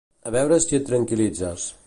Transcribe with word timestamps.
A 0.29 0.31
veure 0.35 0.57
si 0.63 0.79
et 0.79 0.89
tranquilitzes. 0.89 1.71